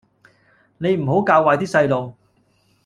[0.79, 2.15] 你唔好教壞啲細路